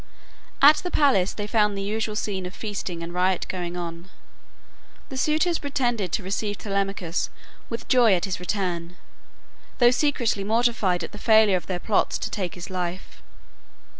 [0.63, 4.09] At the palace they found the usual scene of feasting and riot going on.
[5.09, 7.29] The suitors pretended to receive Telemachus
[7.69, 8.97] with joy at his return,
[9.77, 13.21] though secretly mortified at the failure of their plots to take his life.